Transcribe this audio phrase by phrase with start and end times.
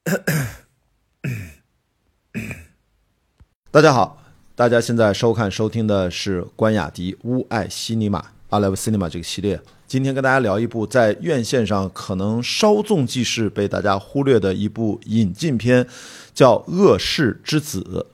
[3.70, 4.16] 大家好，
[4.54, 9.60] 大家现在收看收听的是关雅迪乌爱西尼玛阿莱 v Cinema 这个系列。
[9.86, 15.86] 今天跟大家聊一部在院线上可能稍纵即逝、被大家忽略的一部引进片，
[16.32, 18.06] 叫《恶世之子》，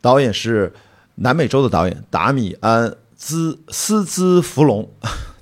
[0.00, 0.72] 导演是
[1.16, 4.90] 南美洲的导演达米安兹斯兹弗隆。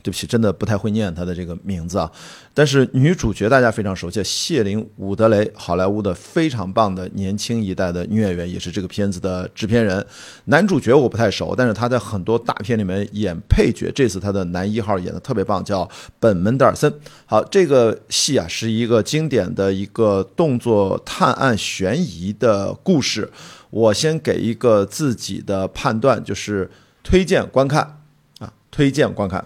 [0.06, 2.08] 对不起，真的不太会念他的这个名字啊。
[2.54, 10.06] 但是女主角大家非常熟悉，谢琳·伍德雷，好莱坞的非常棒的年轻一代的女演员，也是这个片子的制片人。
[10.44, 15.88] 男主角我不太熟，但是他在很多大片里面演配角，这次他的男一号演的特别棒，叫
[16.20, 16.92] 本·门德尔森。
[17.24, 23.28] 好，这个戏啊是一个经典的一个动作探案悬疑的故事。
[23.70, 26.70] 我先给一个自己的判断，就是
[27.02, 28.00] 推荐观看
[28.38, 29.44] 啊，推荐观看。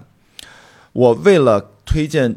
[0.92, 2.34] 我为了推荐，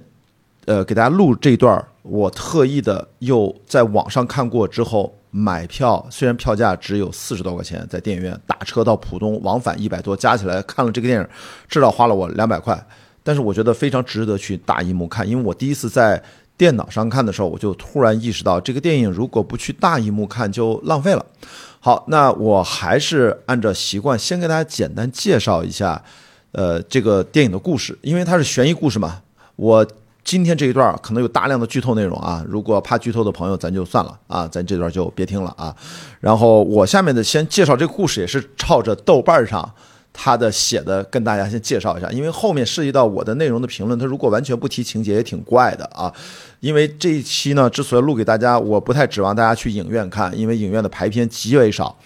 [0.66, 11.28] 呃，给大家录这一段我特意的又在网上看过之后买票，虽然票价只有四十多块钱，在电影院打车到浦东往返一百多，加起来看了这个电影，
[11.68, 12.86] 至少花了我两百块。
[13.24, 16.22] 但是我觉得非常值得去大荧幕看，因为我第一次在
[16.56, 21.26] 电脑上看的时候，我就突然意识到这个电影如果不去大荧幕看就浪费了。
[21.80, 26.04] 好，那我还是按照习惯先给大家简单介绍一下。
[26.54, 29.20] 呃，这个电影的故事，因为它是悬疑故事嘛，
[29.56, 29.86] 我
[30.24, 35.76] 今天这一段可能有大量的剧透内容啊，如果怕剧透的朋友，咱就算了啊，咱这段就别听了啊。
[36.20, 39.68] 然后我下面的先介绍这个故事，也是照着豆瓣上
[40.14, 46.14] 他的写的跟大家先介绍一下，因为后面涉及到我的内容的评论，他如果完全不提情节也挺怪的啊。
[46.60, 51.98] 因为这一期呢，之所以录给大家，我不太指望大家去影院看，因为影院的排片极为少，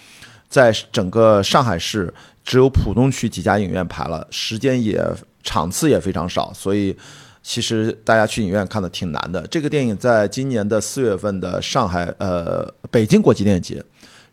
[0.47, 2.13] 在整个上海市。
[2.47, 5.05] 只有浦东区几家影院排了，时间也
[5.43, 6.95] 场次也非常少，所以
[7.43, 9.45] 其实大家去影院看的挺难的。
[9.47, 13.83] 这个电影在今年的四月份的上海呃北京国际电影节，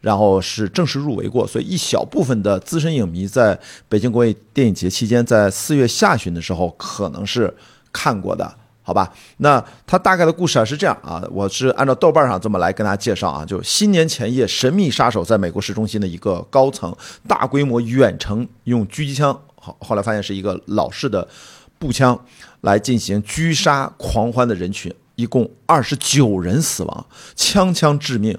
[0.00, 7.52] 然后是正式入围过，所以一小部分的资深影迷在北京国际电影节期间，在四月下旬的时候可能是
[7.92, 8.54] 看过的。
[8.86, 16.94] 好吧，那它大概的故事啊是这样啊，我是按照豆瓣上这么来跟大家介绍啊，就新年前夜，神秘杀手在美国市中心的一个高层
[17.26, 21.26] 大规模远程用狙击枪，好，后来发现是一个老式的
[21.78, 22.20] 步枪
[22.60, 28.38] 来进行狙杀狂欢的人群，一共二十九人死亡，枪枪致命，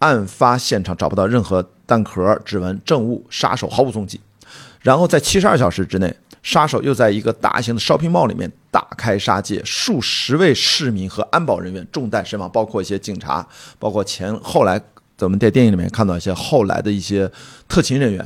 [0.00, 4.20] 案发现场找不到任何弹壳、指纹、证物，杀手毫无踪迹，
[4.80, 6.12] 然后在七十二小时之内。
[6.46, 13.44] 杀手又在一个大型的 shopping mall 里面大开杀戒，数十位市民和安保人员中弹身亡，包括一些警察，
[13.80, 14.80] 包括前后来
[15.16, 17.28] 咱们在电影里面看到一些后来的一些
[17.66, 18.24] 特勤人员，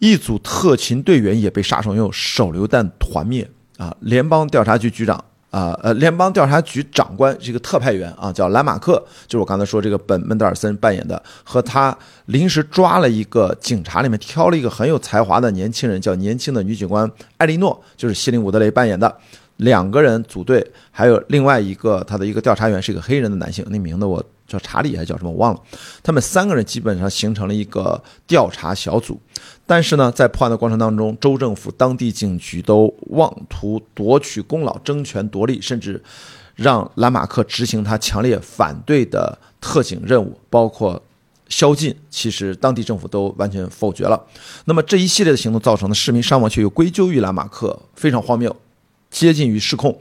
[0.00, 3.96] 一组特勤队员也被杀手用手榴弹团灭啊！
[4.00, 5.24] 联邦调查局局长。
[5.56, 11.96] 啊，呃，联邦调查局长官是一个特派员啊，叫兰马克，就是我刚才说这个本·门德尔森扮演的，和他
[12.26, 19.16] 临时抓了一个警察里面挑了一个很有才华的年轻人，叫年轻的女警官艾莉诺，就是希林·伍德雷扮演的，
[19.56, 24.22] 两个人组队，还有另外一个他的一个调查员是一个黑人的男性，那名字我。
[24.46, 25.30] 叫查理还是叫什么？
[25.32, 25.60] 我忘了。
[26.04, 29.20] 他们三个人基本上形成了一个调查小组，
[29.66, 36.00] 但是呢，在破案的过程当中，州政府、当地警局都妄图夺取功劳、争权夺利，甚至
[36.54, 41.02] 让兰马克执行他强烈反对的特警任务，包括
[41.48, 41.94] 宵禁。
[42.08, 44.24] 其实当地政府都完全否决了。
[44.66, 48.54] 那么这一系列的行动造成的市民伤亡，却又归咎于兰马克，非常荒谬，
[49.10, 49.98] 接近于失控。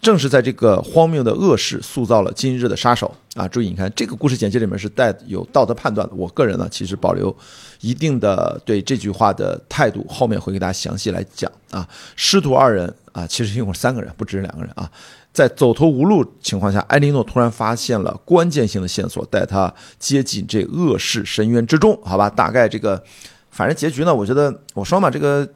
[0.00, 3.48] 正是在这个荒谬的恶事，塑造了今日的杀手啊！
[3.48, 6.14] 注意，你看这个故事简介里面是带有道德判断的。
[6.14, 7.34] 我个人呢，其实保留
[7.80, 11.88] 一定的对这句话的态度，后面会给大家详细来讲啊。
[12.14, 14.88] 师徒二人啊，其实一共三个人，不只是两个人啊。
[15.32, 21.98] 在走投无路情况下，埃莉诺突然发现了关键性的线索，带他接近这恶事深渊之中。
[22.04, 23.02] 好吧，大概这个，
[23.50, 25.48] 反正结局呢，我觉得我说嘛，这个。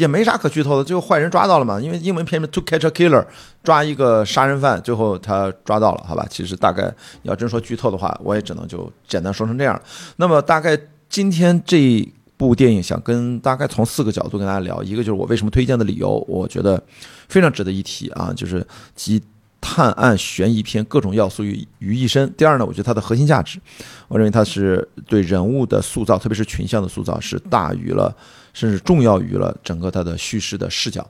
[0.00, 1.78] 也没啥可剧透的，最后坏人抓到了嘛？
[1.78, 3.26] 因为英文片名 To Catch a Killer，
[3.62, 6.26] 抓一个杀人犯，最后他抓到了，好吧？
[6.30, 6.90] 其实大概
[7.22, 9.78] 要真说剧透的话，我也只能就简单说成这样。
[10.16, 10.78] 那么大概
[11.10, 12.08] 今天这
[12.38, 16.82] 部电影想跟大概从四个角度跟大家聊，一个就是我为什么推荐的理由，我觉得
[17.28, 19.22] 非常值得一提啊，就是集
[19.60, 22.32] 探案悬疑片各种要素于于一身。
[22.38, 23.60] 第二呢，我觉得它的核心价值，
[24.08, 28.16] 我认为它是对人物的塑造，特别是群像的塑造是大于了。
[28.52, 31.06] 甚至重要于了整个它的叙事的视角。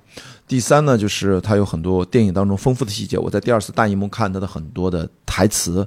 [0.46, 3.16] 第三呢，就是它有很多电影当中丰富的细节。
[3.16, 5.86] 我在第二次大荧幕看它的很多的台词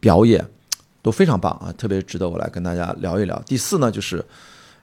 [0.00, 0.46] 表演
[1.02, 3.40] 都非常棒啊，特别值得我来跟大家聊一聊。
[3.46, 4.24] 第四呢，就是，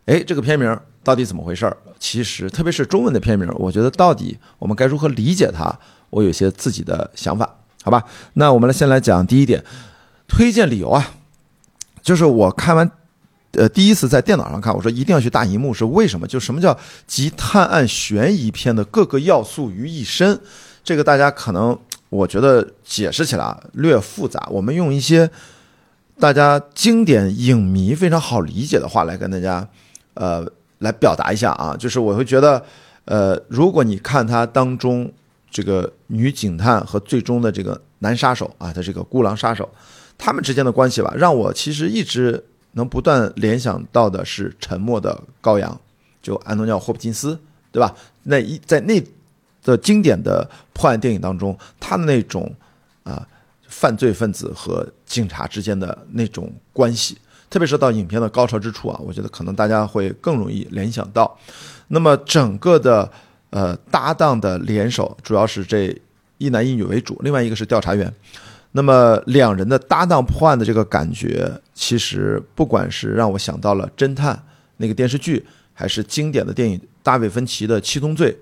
[0.05, 1.75] 哎，这个片名到底怎么回事儿？
[1.99, 5.73] 其实，特别是中文的片名，我觉得到底我们该如何理解它？
[6.11, 8.03] 我有些自己的想法，好吧？
[8.33, 9.63] 那我们来先来讲第一点，
[10.27, 11.15] 推荐理由啊，
[12.01, 12.89] 就是我看完，
[13.57, 16.27] 呃，第一次在电脑上看，我说一定要去大荧幕，是为什么？
[16.27, 20.39] 就什么叫集探案悬疑片的各个要素于一身？
[20.83, 21.77] 这个大家可能
[22.09, 25.29] 我觉得解释起来略复杂，我们用一些
[26.19, 29.67] 大家经典影迷非常好理解的话来跟大家，
[30.13, 30.45] 呃，
[30.79, 32.63] 来表达一下啊，就是我会觉得，
[33.05, 35.11] 呃，如果你看它当中
[35.49, 39.69] 这个女警探和最终的这个男杀手啊，他这个孤狼杀手。
[40.17, 42.41] 他们之间的关系吧，让我其实一直
[42.75, 45.71] 能不断联想到的是《沉默的羔羊》，
[46.21, 47.37] 就安东尼奥·霍普金斯，
[47.71, 47.95] 对吧？
[48.23, 49.01] 那一在那
[49.63, 52.53] 的经典的破案电影当中，他的那种
[53.03, 53.27] 啊
[53.67, 57.17] 犯罪分子和警察之间的那种关系，
[57.49, 61.37] 特别是到影片的高潮之处啊，我觉得可能大家会更容易联想到。
[61.87, 63.09] 那么整个的
[63.51, 65.95] 呃搭档的联手，主要是这
[66.37, 68.13] 一男一女为主，另外一个是调查员。
[68.77, 74.37] 那么两人的搭档破案的这个感觉，其实不管是让我想到了侦探
[74.75, 78.33] 那个电视剧，还是经典的电影大卫芬奇的《七宗罪》，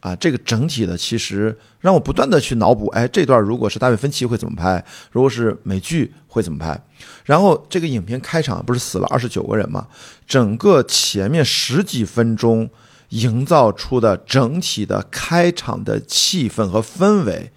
[0.00, 4.82] 啊，这个整体的其实让我不断的去脑补，哎，这段如果是大卫芬奇会怎么拍？
[5.10, 6.82] 如果是美剧会怎么拍？
[7.26, 9.86] 然后这个影片开场不是死了二十九个人吗？
[10.26, 12.70] 整个前面十几分钟
[13.10, 17.52] 营造出的整体的开场的气氛和氛围。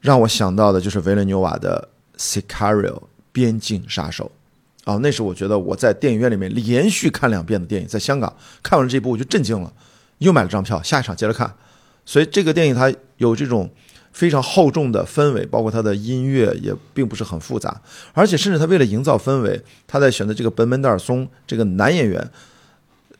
[0.00, 1.88] 让我想到的就是维伦纽瓦的
[2.20, 2.92] 《Sicario》
[3.32, 4.30] 边境杀手，
[4.84, 7.88] 哦，那是我觉得我在电影院里面连续看两遍的电影。
[7.88, 9.72] 在香港看完了这部，我就震惊了，
[10.18, 11.52] 又买了张票，下一场接着看。
[12.06, 13.68] 所以这个电影它有这种
[14.12, 17.80] 非常厚重的氛围，包括它的音乐也并不是很复杂，
[18.12, 22.30] 而且甚至他为了营造氛围，他在选择这个本·门德尔松这个男演员。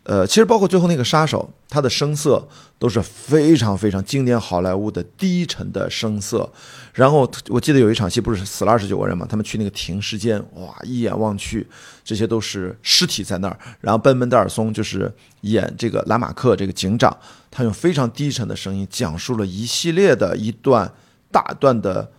[0.09, 6.51] 呃，其实包括最后那个杀手，他的声色都是非常非常经典好莱坞的低沉的声色。
[6.95, 9.27] 然后我记得有一场戏不是死了二十九个人嘛？
[9.29, 11.69] 他们去那个停尸间，哇，一眼望去，
[12.03, 13.59] 这些都是尸体在那儿。
[13.83, 17.15] 然后奔门德尔松就是演这个拉马克这个警长，
[17.51, 20.91] 他用非常低沉的声音讲述了一系列的一段
[21.31, 22.11] 大段的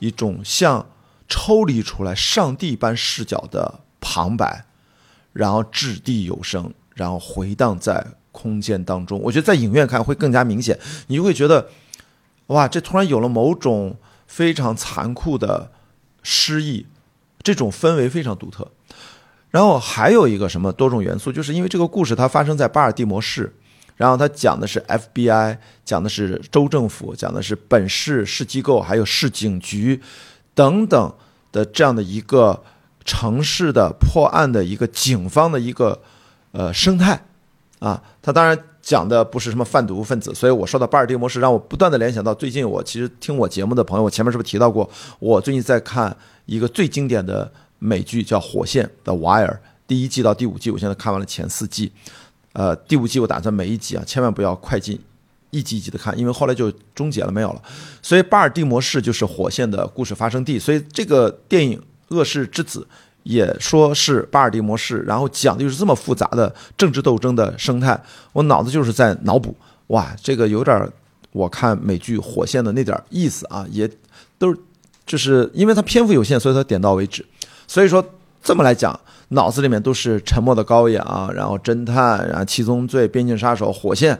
[0.00, 0.86] 一种像
[1.26, 4.66] 抽离出来上帝般视角的旁白，
[5.32, 6.70] 然后掷地有声。
[6.98, 11.68] 然后回荡在空间当中，我觉得在影院看会更加明显，你就会觉得，
[12.48, 13.96] 哇，这突然有了某种
[14.26, 15.70] 非常残酷的
[16.24, 16.86] 诗意，
[17.40, 18.72] 这种氛围非常独特。
[19.50, 23.54] 然后还有一个什么多种元素，就是因为这个故事它发生在巴尔的摩市，
[23.96, 30.02] 然后它讲的是 FBI，讲的是州政府，讲的是本市市机构，还有市警局
[30.52, 31.14] 等等
[31.52, 32.64] 的这样的一个
[33.04, 36.02] 城市的破案的一个警方的一个。
[36.52, 37.22] 呃，生态，
[37.78, 44.88] 啊，他当然讲的不是什么贩毒分子，所以我说到巴尔的摩市，让我不断的联想到最近我其实听我节目的朋友，我前面是不是提到过？
[45.18, 46.16] 我最近在看
[46.46, 49.46] 一个最经典的美剧，叫《火线》的《Wire》，
[49.86, 51.92] 第一季到第五季，我现在看完了前四季，
[52.54, 54.98] 呃，第五季我打算每一集啊，千万不要快进，
[55.50, 57.62] 一集一集的看，因为后来就终结了，没有了。
[58.00, 61.78] 所以巴尔的摩市就是《火线》的故事发生地，所以这个电影
[62.16, 62.80] 《恶世之子》。
[63.28, 68.02] 也说是巴尔的摩市，然后讲的就是这么复杂的政治斗争的生态，
[68.32, 69.54] 我脑子就是在脑补，
[69.88, 70.90] 哇，这个有点
[71.32, 73.86] 我看美剧《火线》的那点意思啊，也
[74.38, 74.58] 都是
[75.04, 77.22] 就是因为它篇幅有限，所以它点到为止。
[77.66, 78.02] 所以说
[78.42, 78.98] 这么来讲，
[79.28, 84.18] 脑子里面都是沉默的羔羊，然后侦探，然后七宗罪、边境杀手、火线，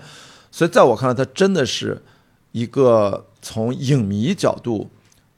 [0.50, 2.02] 所以在我看来，它真的是
[2.52, 4.90] 一个从影迷角度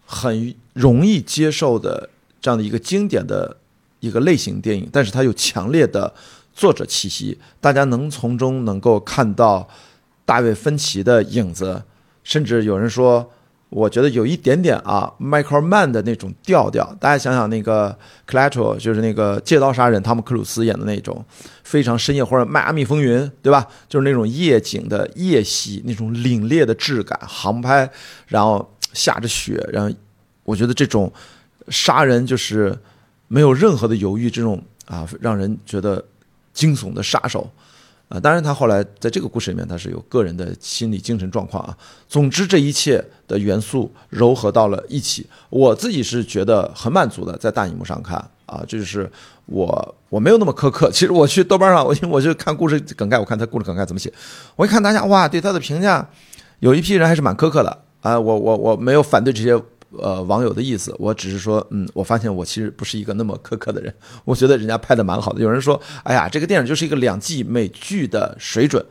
[0.05, 3.59] 很容易接受的这样的一个经典的。
[4.01, 6.13] 一个类型电影，但是它有强烈的
[6.53, 9.69] 作者气息，大家能从中能够看到
[10.25, 11.83] 大卫芬奇的影子，
[12.25, 13.31] 甚至有人说，
[13.69, 16.97] 我觉得有一点点啊，Michael Mann 的那种调调。
[16.99, 21.25] 大家想想那个 c l a t o 就是那个借刀杀人，汤姆克鲁斯演的那种
[21.63, 23.67] 非常深夜，或者迈阿密风云，对吧？
[23.89, 27.89] 就是那种夜景的夜戏，那种凛冽的质感，航拍，
[28.27, 29.95] 然后下着雪，然后
[30.45, 31.13] 我觉得这种
[31.69, 32.77] 杀人就是。
[33.33, 36.05] 没有任何的犹豫，这种啊让人觉得
[36.53, 37.49] 惊悚的杀手，
[38.09, 41.79] 啊，当然他后来在这个故事里面他是有个人的心理精神状况啊。
[42.09, 49.09] 总之这一切的元素糅合到了一起，我自己是觉得很满足的，在大荧幕上看啊，这就是
[49.47, 50.91] 我我没有那么苛刻。
[50.91, 54.13] 其实我去豆瓣上，我我就看故事梗概，我看他故事梗概怎么写，
[54.57, 56.11] 我一看大家哇对他的评价，
[56.59, 59.63] 有一批人还是蛮苛刻的啊，我我我没有反对这些。
[59.99, 63.93] 呃，网友的意思，我只是说，嗯，我发现我其实不是一个那么苛刻的人，
[64.25, 65.41] 我觉得人家拍的蛮好的。
[65.41, 68.85] 有人说，哎呀，这个电影就是一个两季美剧的水准。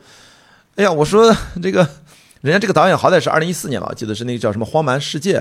[0.76, 1.88] 哎呀，我说这个，
[2.42, 5.38] 人家这个导演好歹是二零一四年吧，我记得是那个叫什么《荒蛮世界》，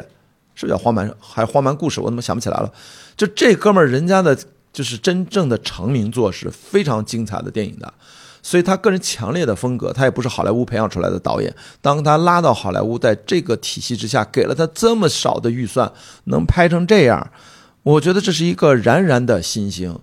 [0.56, 2.00] 是不是叫荒蛮还荒蛮故事？
[2.00, 2.72] 我怎么想不起来了？
[3.18, 4.38] 就这哥们儿人家的
[4.72, 7.94] 就是真正的成名作是非常精彩的电影的。
[8.42, 11.54] 所以他个人强烈的风格，他也不是好莱坞培养出来的导演。
[11.82, 15.92] 当他拉到好莱坞，在这个体系之下，给了他这么少的预算，
[16.26, 17.32] 能拍成这样，
[17.84, 20.00] 我觉得这是一个冉冉的新星。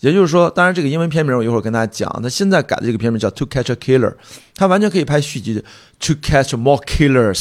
[0.00, 2.22] 也就是说，当然这个英文片名我一会儿跟大家讲。
[2.22, 4.10] 他现在改的这个片名叫《To Catch a Killer》，
[4.54, 5.54] 他完全可以拍续集
[6.06, 7.34] 《To Catch More Killers》，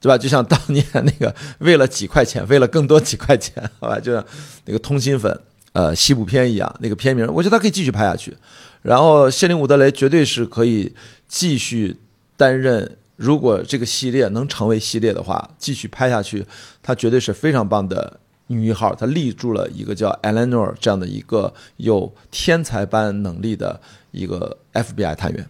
[0.00, 0.18] 对吧？
[0.18, 4.24] 就像当年那个为了几块钱，为了更多几块钱， 好吧，就像
[4.66, 5.40] 那个通心粉
[5.72, 8.36] 呃西部片一样，那个片名，我觉得他可以继续拍下去。
[8.82, 10.92] 然后谢林伍德雷绝对是可以
[11.28, 11.96] 继续
[12.36, 16.44] 担任，如果这个系列能成为系列的话，继续拍下去，
[16.82, 18.94] 他绝对是非常棒的女一号。
[18.94, 25.48] 他立住了一个叫 Eleanor 这样的一个有天才般能力的一个 FBI 探员。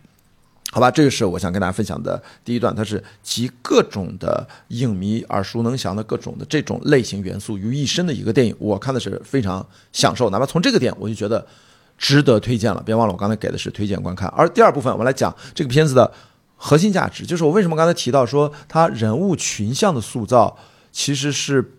[0.75, 8.57] 好吧，这个是我想跟大家分享的第一段，它是集各种的影迷耳熟能详的各种的这种类型元素于一身的一个电影。
[8.59, 11.47] 我看的是非常享受，哪怕从这个点，我就觉得。
[11.99, 14.29] 值得推荐了，别忘了我刚才给的是推荐观看。
[14.31, 16.11] 而第二部分，我们来讲这个片子的
[16.57, 20.59] 核心价值，就是我为什么刚才提到说它人物群像的塑造
[20.91, 21.77] 其实是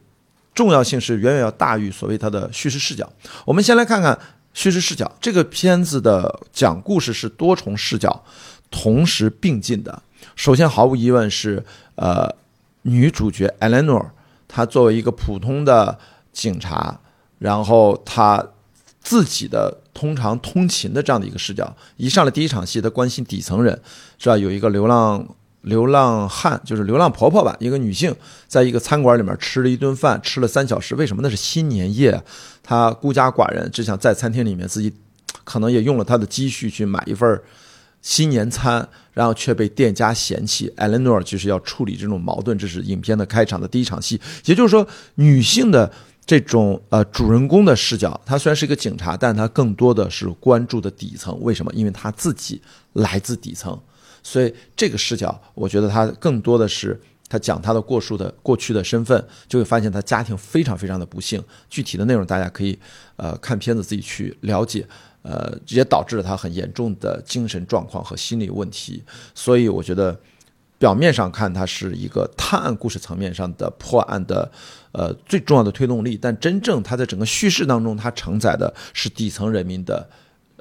[0.54, 3.12] 重要性是远远要大于所谓它的叙事视角。
[3.44, 4.18] 我们先来看看
[4.54, 8.24] 叙事视角，这个片子的讲故事是多重视角
[8.72, 10.02] 同时并进的。
[10.36, 12.34] 首先，毫无疑问是呃
[12.84, 14.10] 女主角 Eleanor，
[14.48, 15.98] 她作为一个普通的
[16.32, 17.00] 警察，
[17.40, 18.48] 然后她。
[19.06, 23.78] 自己的通常通勤的这样的一个视角，一上来第一场戏，她关心底层人，
[24.18, 24.38] 是吧？
[24.38, 25.28] 有一个流浪
[25.64, 28.16] 流浪汉，就是流浪婆婆吧，一个女性，
[28.48, 30.96] 在一个餐馆里面吃了一顿饭，吃了三小时。
[30.96, 31.22] 为什么？
[31.22, 32.24] 那是新年夜，
[32.62, 34.94] 她孤家寡人，只想在餐厅里面自己，
[35.44, 37.42] 可能也用了她的积蓄去买一份
[38.02, 40.72] 新年餐，然后却被店家嫌弃。
[40.78, 44.22] 艾伦诺尔就是要处理这种矛盾，这是影片的开场的第一场戏。
[44.46, 45.92] 也就是说，女性的。
[46.26, 51.38] 这种呃主人公的视角，他虽然是一个警察，但他更多的是关注的底层。
[51.42, 51.72] 为什么？
[51.74, 52.62] 因为他自己
[52.94, 53.78] 来自底层，
[54.24, 57.00] 所以这个视角，我觉得他更多的是
[57.30, 61.44] 他讲他的过述的过去的身份，就会发现他家庭非常非常的不幸。
[61.70, 62.80] 具体的内容大家可以
[63.18, 64.88] 呃看片子自己去了解，
[65.22, 69.04] 呃也导致了他很严重的精神状况和心理问题。
[69.36, 70.18] 所以我觉得。
[70.80, 74.52] 表面上看，它是一个探案故事层面上的破案的，
[74.92, 76.20] 呃，最重要的推动力。
[76.22, 80.06] 但真正它在整个叙事当中，它承载的是底层人民的，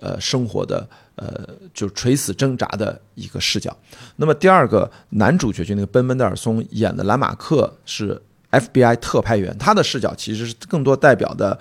[0.02, 3.74] 呃，生活的，呃，就垂死挣扎的一个视角。
[4.16, 11.56] 那么第二个男主角就那个奔奔德尔松演的兰马克是 FBI 特派员，他的视角其实是更多代表的，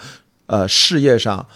[0.47, 1.47] 呃，事业上，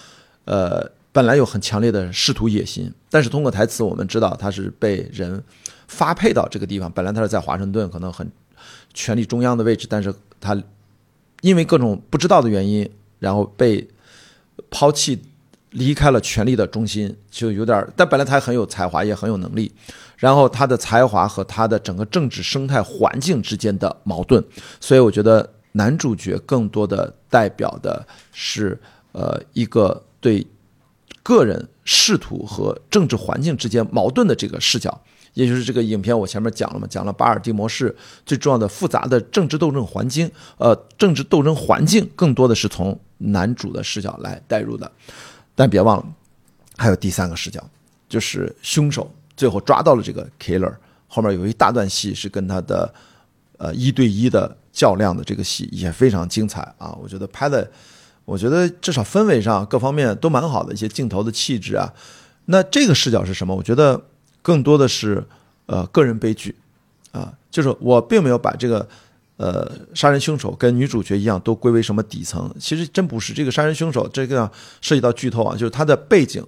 [0.45, 5.43] 呃，本来有很强烈的仕途野心，但是通过台词我们知道他是被人。
[5.87, 8.27] 发配到这个地方，本来他是在华盛顿，可能很
[8.91, 10.11] 权力中央的位置，但是
[10.41, 10.59] 他
[11.41, 12.89] 因为各种不知道的原因，
[13.19, 13.87] 然后被
[14.71, 15.21] 抛弃，
[15.75, 17.87] 离开了权力的中心，就有点。
[17.95, 19.71] 但本来他很有才华，也很有能力，
[20.17, 24.43] 然后他的才华和他的整个政治生态环境之间的矛盾，
[24.79, 28.79] 所以我觉得男主角更多的代表的是
[29.11, 30.45] 呃一个对
[31.21, 35.01] 个人仕途和政治环境之间矛盾的这个视角。
[35.33, 37.93] 也就是这个影片，我前面讲了嘛，讲了巴尔的摩市
[38.25, 44.89] 最重要的复杂的政治斗争环境，呃，政治斗争环境更多的是从男主的视角来带入的，
[45.55, 46.05] 但别忘了，
[46.77, 47.63] 还有第三个视角，
[48.07, 50.73] 就是凶手最后抓到了这个 killer，
[51.07, 52.93] 后面有一大段戏是跟他的
[53.57, 57.67] 呃一对一的较量的这个戏也非常精彩啊，我觉得拍的，
[58.25, 61.93] 我觉得至少氛围上各方面都蛮好的，一些镜头的气质啊，
[62.45, 63.55] 那这个视角是什么？
[63.55, 64.01] 我觉得。
[64.45, 65.25] 更多的是，
[65.65, 66.55] 呃，个人悲剧，
[67.11, 68.87] 啊，就是我并没有把这个，
[69.37, 73.33] 呃，杀人凶手跟女主角一样都归为什么底层，其实真不是。
[73.33, 74.49] 这个杀人凶手这个
[74.79, 76.41] 涉及到剧透啊，就是他的背景，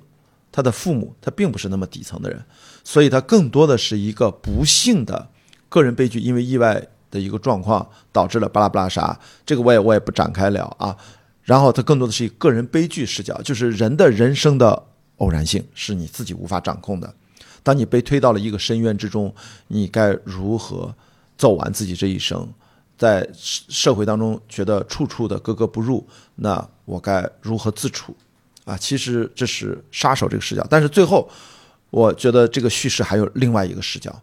[0.51, 2.41] 他的父母他并不是那么底层的人，
[2.85, 5.29] 所以他更多的是一个不幸的
[5.67, 10.95] 个人悲剧，因为意外的一个状况导致了巴拉巴拉啥，这个我也我也不展开聊啊。
[11.43, 14.81] 然后他更多的是一个人悲剧视角，就是人的人生的
[15.17, 17.13] 偶然性是你自己无法掌控的。
[17.63, 19.33] 当你被推到了一个深渊之中，
[19.67, 20.95] 你该如何
[21.37, 22.47] 走完自己这一生？
[22.97, 28.15] 在社会当中觉得处处的格格不入，那我该如何自处？
[28.65, 30.65] 啊，其实这是杀手这个视角。
[30.69, 31.29] 但是最后，
[31.89, 34.21] 我觉得这个叙事还有另外一个视角，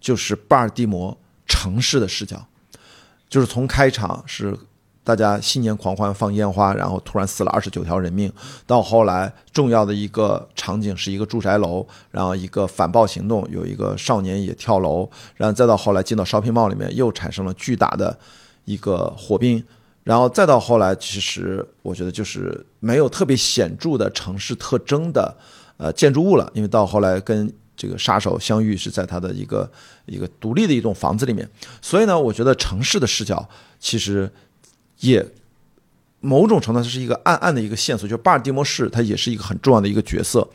[0.00, 1.16] 就是巴尔的摩
[1.46, 2.46] 城市的视角，
[3.28, 4.58] 就是从开场是。
[5.06, 8.30] 大家新年狂欢放烟花，然后突然死了二十九条人命。
[8.66, 18.18] 到后来，重要的一个场景是一个住宅楼，然后一个反暴行动，有一个少年也跳楼，然后再到后来进到 shopping mall 里面，又产生了巨大的
[18.64, 19.62] 一个火并，
[20.02, 25.36] 然后再到后来，其实我觉得就是没有特别显著的城市特征的
[25.76, 29.70] 呃建筑物了，因为到后来跟这个杀手相遇是在他的一个
[30.06, 31.48] 一个独立的一栋房子里面，
[31.80, 33.48] 所以呢，我觉得城市的视角
[33.78, 34.28] 其实
[35.00, 35.26] 也。
[36.20, 40.48] 某种程度上是一个暗暗的一个线索，就巴尔的摩市，它也是一个很重要的一个角色，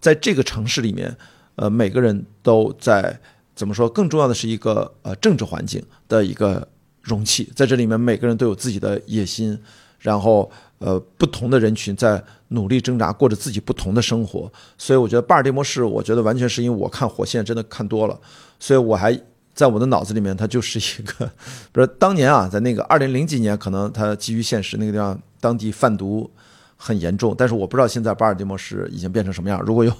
[0.00, 1.14] 在这个城市里面，
[1.56, 3.18] 呃，每个人都在
[3.54, 3.86] 怎么说？
[3.90, 6.66] 更重要的是一个呃政治环境的一个
[7.02, 9.58] 容器，在这里面每个人都有自己的野心，
[9.98, 14.50] 然后呃不同的人群在努力挣扎，过着自己不同的生活。
[14.78, 18.18] 所以我觉得巴尔的摩市，我觉得完全是因为我看火线真的看多了，
[18.58, 19.20] 所以我还。
[19.58, 21.26] 在我的脑子里面，它就是一个，
[21.74, 26.30] 比如当年啊，在那个二零零几年，可能它基于现实，那个地方当地贩毒
[26.76, 27.34] 很严重。
[27.36, 29.60] 但是我不知道现在巴尔的摩市已经变成什么样。
[29.66, 29.92] 如果有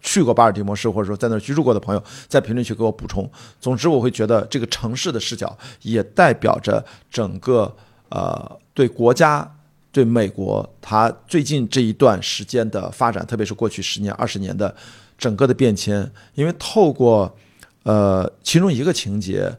[0.00, 3.28] 去过巴尔的摩市或者说在那居住过的朋友，在评论区给我补充。
[3.60, 7.74] 总之，我会觉得这个城市的视角也代表着整个
[8.10, 9.56] 呃对国家、
[9.90, 14.72] 对美国它最近这一段时间的发展，特别是过去十年、二十年的
[15.18, 17.36] 整个的变迁，因为透过。
[17.82, 19.50] 呃，其中一个情节，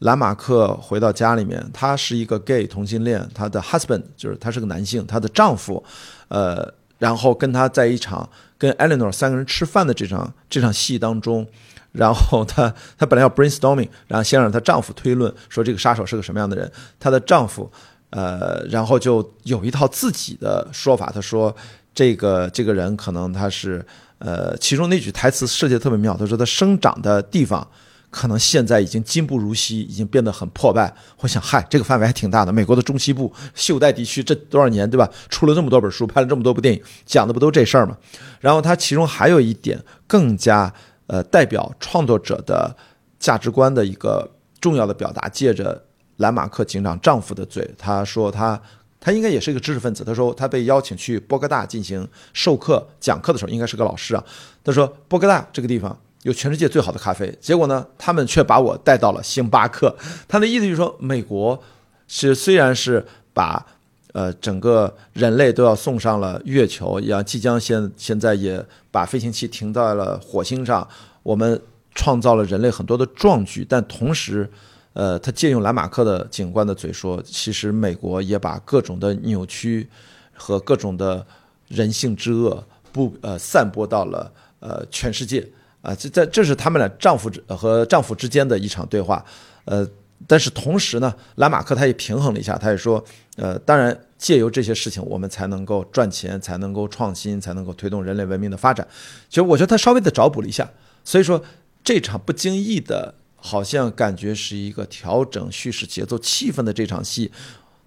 [0.00, 5.82] 兰马克回到家里面，他是一个 gay 同性恋，他的 husband 就是他是个男性，他的丈夫，
[6.26, 11.46] 呃，然后跟他在一场跟 Eleanor 三个人吃饭的这场这场戏当中，
[11.92, 17.70] 然后他他本来要 brainstorming，然后先让她丈夫推论说这个杀手是个什么样的人，她的丈夫，
[18.10, 21.54] 呃，然后就有一套自己的说法，他说
[21.94, 23.86] 这个这个人可能他是。
[24.18, 27.66] 呃，其中那句台词设计的特别妙，他说他生长的地方
[28.10, 30.92] 可能现在已经今不如昔，已经变得很破败。
[31.20, 32.52] 我想，嗨，这个范围还挺大的。
[32.52, 35.08] 美国的中西部、袖带地区，这多少年，对吧？
[35.28, 37.96] 出了这么多本书，拍了这么多部电影，讲的不都这事儿吗？
[38.40, 40.72] 然后他其中还有一点更加
[41.06, 42.74] 呃代表创作者的
[43.20, 44.28] 价值观的一个
[44.60, 45.84] 重要的表达，借着
[46.16, 48.60] 兰马克警长丈夫的嘴，他说他。
[49.00, 50.02] 他应该也是一个知识分子。
[50.04, 54.24] 他说他被邀请去波哥大进行授课讲课的时候，应该是个老师啊。
[54.64, 59.96] 他说波哥大这个地方有全世界最好的咖啡，结果呢，他们却把我带到了星巴克。
[60.26, 61.62] 他的意思就是说，美国
[62.08, 63.64] 是虽然是把
[64.12, 70.86] 呃整个人类都要送上了月球，也即将现现在也把飞行器停在了火星上，
[71.22, 71.60] 我们
[71.94, 74.50] 创造了人类很多的壮举，但同时。
[74.98, 79.88] 呃，他借用兰马克的警官的嘴说，其实美国也把各种的扭曲
[80.34, 81.24] 和各种的
[81.68, 85.48] 人性之恶不呃散播到了呃全世界
[85.82, 89.24] 啊，这这这是他们俩丈夫和丈夫之间的一场对话。
[89.66, 89.88] 呃，
[90.26, 93.04] 但是同时呢，兰马克他也平衡了一下，他也说，
[93.36, 98.84] 呃，当然借由这些事情，我们才能够赚钱，才能够创新，才能够推动人类文明的发展。
[99.28, 100.68] 其实我觉得他稍微的找补了一下，
[101.04, 101.40] 所以说
[101.84, 103.14] 这场不经意的。
[103.40, 107.30] 好像感觉是一个调整叙事节奏、气氛的这场戏，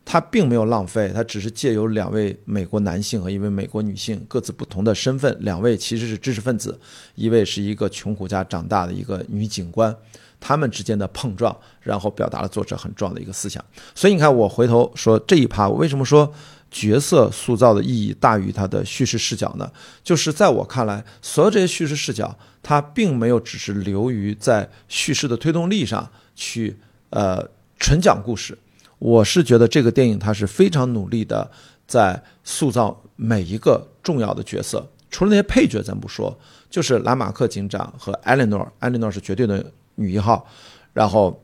[0.03, 6.79] 它并没有浪费，它只是借由两位美国男性和一位美国女性各自不同的身份，两位其实是知识分子，
[7.15, 9.95] 一位是一个穷苦家长大的一个女警官，
[10.39, 13.63] 他们之间的碰撞，然后表达了作者很重要的一个思想。
[13.93, 16.33] 所以你看，我回头说这一趴，我为什么说
[16.71, 19.69] 角色塑造的意义大于它的叙事视角呢？
[20.01, 22.35] 就是在我看来，所有这些叙事视角。
[22.63, 26.77] 它并没有只是流于在叙事的推动力上去，
[27.09, 27.43] 呃，
[27.79, 28.55] 纯讲故事。
[28.99, 31.49] 我是觉得这个电影它是非常努力的
[31.87, 36.37] 在塑造每一个重要的角色，除了那些配角咱不说，
[36.69, 40.45] 就是兰马克警长和艾莉诺，艾莉诺是绝对的女一号，
[40.93, 41.43] 然后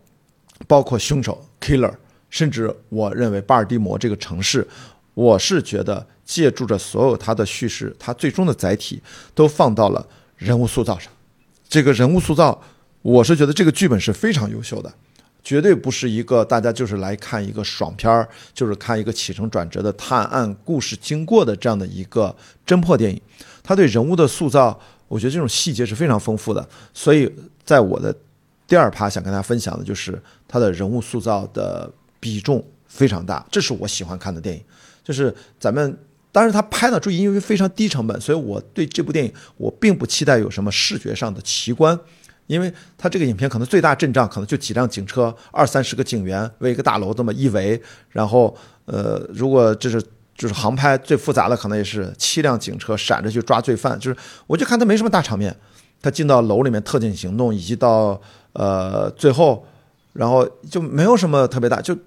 [0.68, 1.92] 包括凶手 killer，
[2.30, 4.68] 甚至我认为巴尔的摩这个城市，
[5.18, 9.02] 我是觉得借助着所有它的叙事，它最终的载体
[9.34, 10.06] 都放到了。
[10.38, 11.12] 人物塑造上，
[11.68, 12.62] 这个人物塑造，
[13.02, 14.94] 我是觉得这个剧本是非常优秀的，
[15.44, 22.36] 绝对不是一个大家就是来看一个爽片儿，就是看一个起承转折的探案故事经过的这样的一个
[22.68, 23.20] 侦破电影。
[23.64, 26.70] 他对人物的塑造，我觉得这种细节是非常丰富的。
[26.94, 27.28] 所以
[27.66, 28.16] 在我的
[28.68, 34.64] 第二趴想跟大家分享的就是他的人物塑造的比重非常大，这是我喜欢看的电影，
[35.08, 35.98] 就是咱们。
[36.30, 42.00] 当然，他拍的注意，因为非常低成本，所以我对这部电影我并不期待有什么视觉上的奇观，
[42.46, 50.00] 因为他这个影片可能最大阵仗可能就几辆警车，二三十个警员围一个大楼这么一围，然后呃，如果这是
[50.36, 55.56] 就是航拍最复杂的，可能也是七辆警车闪着去抓罪犯，就是我就看他没什么大场面，
[56.04, 58.22] 他进到楼里面特警行动，以及到
[58.54, 59.65] 呃最后，
[60.13, 61.98] 然后就没有什么特别大，就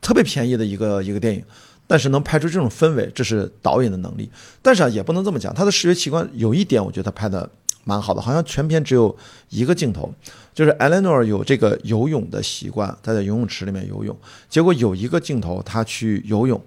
[0.00, 1.44] 特别便宜的一个一个电影。
[1.92, 4.26] 但是能拍出这种氛围，这是导演的能力。
[4.62, 7.46] 但是啊，也不能这么讲，他的视觉奇观有一点，我觉得他拍的
[7.84, 9.14] 蛮好的，好像全片只有
[9.50, 10.10] 一个镜头，
[10.54, 14.16] 就是 Eleanor 有这个游泳的习惯，他在游泳池里面游泳，
[14.48, 16.58] 结果有一个镜头他去游泳，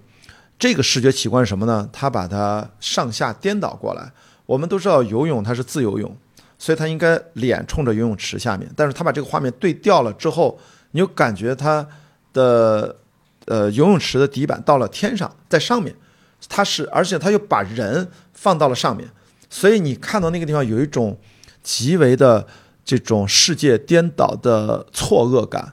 [0.60, 1.88] 这个视觉奇观是什么呢？
[1.92, 4.08] 他把它上下颠倒过来。
[4.46, 6.16] 我们都知道游泳它是自由泳，
[6.56, 10.56] 所以他应该脸冲着游泳池下面，但是他把这个画面对调了之后，
[10.92, 11.84] 你就感觉他
[12.32, 12.94] 的
[13.46, 15.94] 呃游泳池的底板到了天上，在上面，
[16.48, 19.08] 它是而且他又把人放到了上面。
[19.48, 21.18] 所以你看到那个地方有一种
[21.62, 22.46] 极为的
[22.84, 25.72] 这种世界颠倒的错愕感，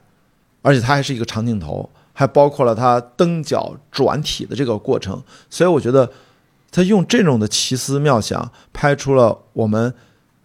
[0.62, 5.22] 而且它还是一个长镜头，还包括了它蹬脚转体的这个过程。
[5.50, 6.10] 所以我觉得
[6.70, 9.94] 他用这种的奇思妙想拍出了我们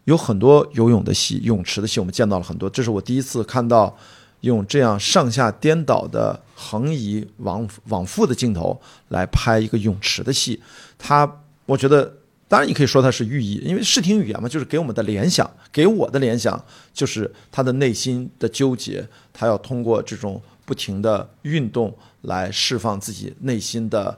[0.05, 2.69] 有很多游泳的戏、泳池的戏，我们见到了很多。
[2.69, 3.95] 这是我第一次看到
[4.41, 10.61] 用这样上下颠倒的横移往往复的镜头来拍一个泳池的戏。
[10.97, 12.15] 他我觉得。
[12.49, 16.59] 当然，你可以说它是寓意，因为视听语言嘛，就是给我们的联想，给我的联想
[16.91, 24.17] 就是他的内心的纠结，他要通过这种不停的运动来释放自己内心的，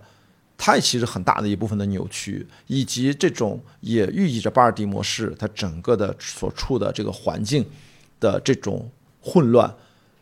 [0.58, 7.66] 他其实很大的一部分的扭曲，以及这种也寓意着巴尔的摩市他整个的所处的这个环境
[8.22, 9.76] 的这种混乱，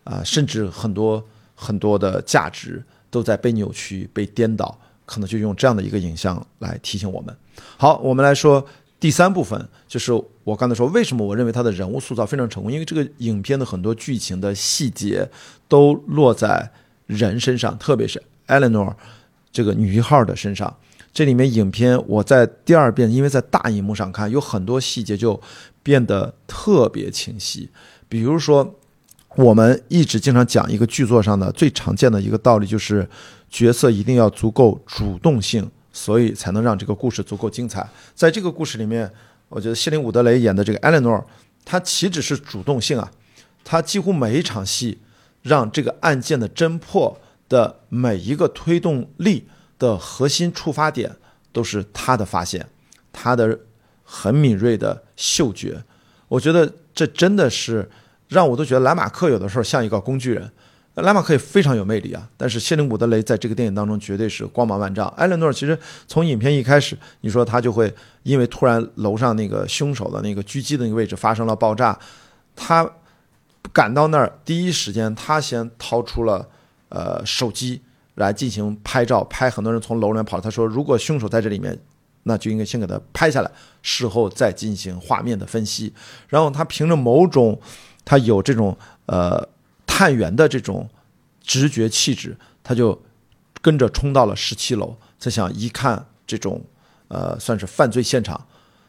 [0.04, 1.24] 啊，甚至很多
[1.56, 7.36] 很多的价值都在被扭曲、被颠倒，可能就用这样的一个影像来提醒我们。
[7.78, 8.66] 好，我们来说
[9.00, 10.12] 第三部分，就是
[10.44, 15.30] 我刚才说为什么我认为他的人物塑造非常成功，因为这个影片的很多剧情的细节
[15.68, 16.72] 都落在
[17.06, 18.94] 人身上，特别是 Eleanor
[19.52, 20.76] 这个女一号的身上。
[21.12, 25.42] 这里面影片我在第二遍，因为在大荧幕上看，有很多细节就
[25.82, 27.70] 变得特别清晰。
[28.08, 28.79] 比如说，
[29.36, 33.08] 我们一直经常讲一个剧作上的最常见的一个道理，就是
[33.50, 35.70] 角色一定要足够主动性。
[35.92, 37.86] 所以才能让这个故事足够精彩。
[38.14, 39.12] 在这个故事里面，
[39.50, 41.22] 我觉得谢林伍德雷演的这个 Eleanor，
[41.66, 43.12] 她岂止是主动性啊？
[43.66, 45.00] 她几乎每一场戏，
[45.42, 49.48] 让这个案件的侦破的每一个推动力
[49.80, 51.18] 的核心触发点，
[51.52, 52.68] 都是她的发现，
[53.12, 53.60] 她的
[54.04, 55.84] 很敏锐的嗅觉。
[56.28, 57.90] 我觉得这真的是
[58.30, 60.50] 让我都觉得莱马克有的时候像一个工具人。
[60.96, 65.08] 莱马克也非常有魅力啊，但是谢林伍德雷在这个电影当中绝对是光芒万丈。
[65.10, 71.98] 艾伦诺其实从影片一开始，你说他就会因为突然楼上那个凶手的那个狙击的那个位置发生了爆炸，
[72.54, 72.90] 他
[73.72, 76.46] 赶到那儿第一时间他先掏出了
[76.90, 77.82] 呃手机
[78.16, 80.42] 来进行拍照，拍很多人从楼里面跑。
[80.42, 81.80] 他说如果凶手在这里面，
[82.24, 83.50] 那就应该先给他拍下来，
[83.82, 85.94] 事后再进行画面的分析。
[86.28, 87.58] 然后他凭着某种
[88.10, 89.48] 他有这种呃。
[89.92, 90.88] 探员的这种
[91.44, 92.98] 直觉气质，他就
[93.62, 96.64] 跟着冲到了十七楼，他想一看这种
[97.10, 98.40] 呃算是犯罪现场，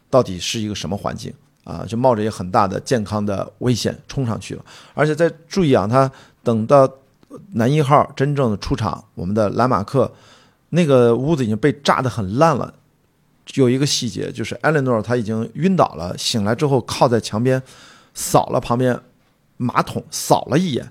[0.08, 1.84] 到底是一个什么环境啊？
[1.84, 4.64] 就冒着也很大的健康的危险冲上去了。
[4.94, 6.08] 而且在注意啊，他
[6.44, 6.88] 等到
[7.54, 10.12] 男一号真正的出场，我们的兰马克
[10.68, 12.72] 那个屋子已经被炸得很烂了。
[13.54, 17.60] 有一个细节就是艾莲诺他已经晕倒了，醒来之后靠在墙边，
[18.14, 19.00] 扫了旁边
[19.60, 20.90] 马桶，扫了一眼。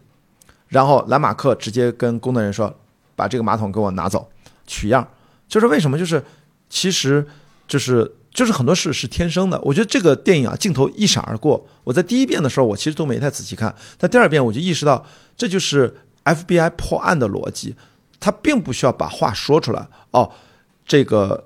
[0.67, 2.71] 然后兰马克直接跟工作人员说
[3.17, 4.29] ：“把这个马桶给我拿走，
[4.67, 5.08] 取样。”
[5.49, 5.97] 就是为什么？
[5.97, 6.23] 就是
[6.69, 7.25] 其实
[7.67, 9.60] 就是就是很多事是天生的。
[9.62, 11.67] 我觉得这个电影啊，镜头一闪而过。
[11.84, 13.75] 我在第一遍的时候，我其实都没太仔细看。
[13.97, 15.03] 但第二遍我就意识到，
[15.36, 17.75] 这就是 FBI 破案的逻辑。
[18.19, 19.88] 他并不需要把话说出来。
[20.12, 20.32] 哦，
[20.86, 21.45] 这个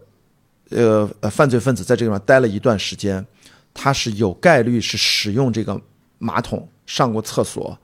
[0.72, 3.26] 呃呃犯罪分子在这个地方待了一段时间，
[3.74, 5.80] 他是有概率是使用这个
[6.18, 7.78] 马桶上过厕所。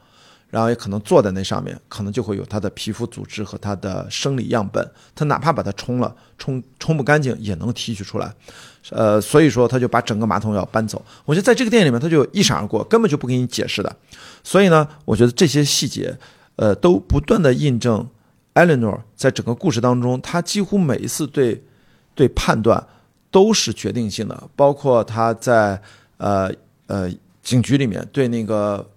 [0.51, 4.91] 然后也可能坐在那上面，可能就会有他的皮肤组织和他的生理样本。
[5.13, 8.33] 他哪怕把它冲了，冲冲不干净也能提取出来。
[8.89, 11.05] 呃，所以说他就把整个马桶要搬走。
[11.25, 13.95] 我觉得在这个电影里面，他就一闪而过，根本就不给你解释的。
[14.43, 16.17] 所以呢，我觉得这些细节，
[16.55, 18.09] 呃，都不断的印证
[18.55, 21.63] ，Eleanor 在整个故事当中，他几乎每一次对
[22.15, 22.88] 对判断
[23.29, 24.49] 都是决定性的。
[24.55, 25.79] 包括他在
[26.17, 26.51] 呃
[26.88, 27.07] 呃
[27.49, 28.88] 警局里面对那个。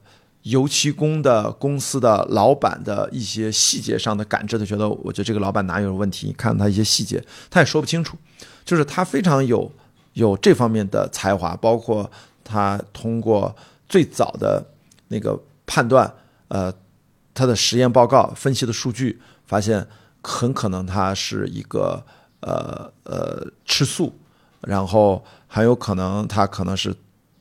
[0.43, 6.27] 油漆工的公司的老板的一些细节上的感知，他觉得，我觉得这个老板哪有问题？
[6.27, 8.19] 你看他一些细节，他也说不清楚。
[8.65, 9.71] 就是他非常有
[10.15, 12.11] 有这方面的才华，包括
[12.43, 13.55] 他通过
[13.89, 14.67] 最早的
[15.07, 16.13] 那个判断，
[16.49, 16.75] 呃，
[17.33, 19.87] 他的实验报告分析的数据，发现
[20.25, 22.05] 很可能他是一个
[22.41, 24.13] 呃呃吃素，
[24.63, 26.93] 然后很有可能他可能是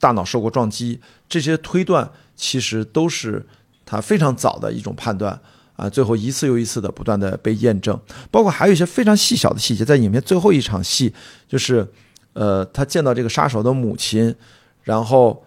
[0.01, 2.11] 大脑受过撞击，这些推断。
[2.33, 3.45] 其实都是
[3.85, 5.39] 他非常早的一种判断
[5.75, 7.99] 啊，最后一次又一次的不断的被验证，
[8.31, 11.13] 包括还有一些非常细小的细节，在影片最后一场戏，
[11.47, 11.87] 就是，
[12.33, 14.33] 呃，他见到这个杀手的母亲，
[14.81, 15.45] 然后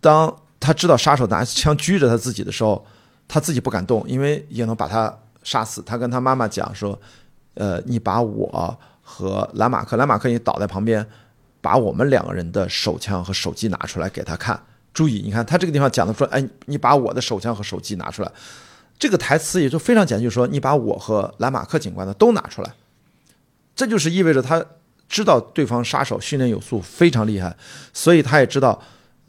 [0.00, 2.82] 当他知道杀手拿枪狙着他自己的时候，
[3.28, 5.82] 他自己不敢动，因为也能把他杀死。
[5.82, 6.98] 他跟他妈妈讲说
[7.54, 11.06] ：“呃，你把我和兰马克，兰马克你倒在旁边，
[11.62, 14.62] 把我们两个人的手枪和手机拿出来给他看。
[14.92, 18.30] 注意，你看他这个地方讲的说，哎，你把我的手枪和手机拿出来。
[18.98, 22.70] 这个台词也就非常简，就是说你把我和兰马克警官的都拿出来。
[23.74, 24.62] 这就是意味着他
[25.08, 27.56] 知道对方杀手训练有素，非常厉害，
[27.94, 28.78] 所以他也知道。”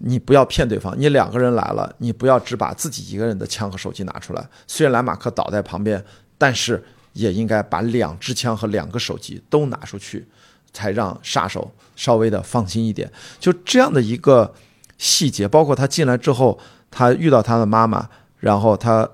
[0.06, 4.46] 你不要骗对方，你两个人来了，你不要只把自己一个人的枪和手机拿出来。
[4.68, 6.04] 虽然兰马克倒在旁边，
[6.38, 10.28] 但是也应该把两支枪和两个手机都拿出去，
[10.74, 13.10] 才让杀手稍微的放心一点。
[13.40, 14.54] 就这样的一个
[14.98, 16.60] 细节，包括他进来之后，
[16.92, 18.10] 他遇到他的妈妈，
[18.40, 19.08] 然后他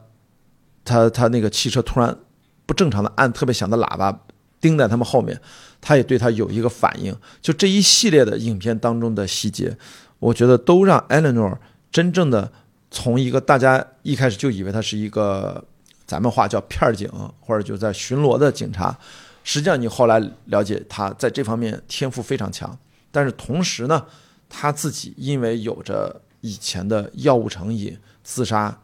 [0.83, 2.17] 他他那个汽车突然
[2.65, 4.21] 不正常的按特别响的喇叭，
[4.59, 5.39] 盯在他们后面，
[5.81, 7.15] 他也对他有一个反应。
[7.41, 9.77] 就这一系列的影片当中的细节。
[10.19, 11.57] 我觉得都让 Eleanor
[11.93, 12.51] 真正的
[12.91, 15.63] 从一个大家一开始就以为他是一个
[16.05, 18.97] 咱们话叫片儿警或者就在巡逻的警察，
[19.49, 22.77] 实际上你后来了解他在这方面天赋非常强，
[23.11, 24.05] 但是同时呢，
[24.47, 28.79] 他自己因为有着以前的药物成瘾、自杀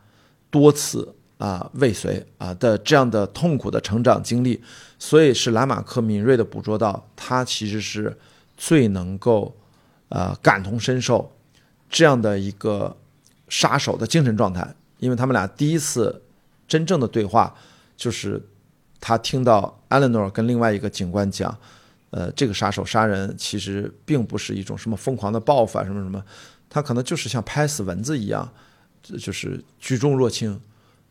[0.50, 4.60] 多次啊未遂啊的这样的痛苦的成长经历，
[4.98, 8.18] 所以是莱马克敏锐的捕捉到他其实是
[8.58, 9.56] 最能够。
[10.10, 11.36] 呃，感同身受
[11.90, 12.96] 这样的一个
[13.50, 16.22] 杀手的精神状态，因为他们俩第一次
[16.68, 17.54] 真正的对话，
[17.98, 18.40] 就是
[19.08, 21.56] 他听到 Eleanor 跟另外一个警官讲，
[22.10, 26.20] 呃，这个杀手杀人其实并不是一种什么疯狂的报复啊，什么什么，
[26.68, 28.52] 他可能就是像拍死蚊子一样，
[29.04, 30.60] 就是举重若轻。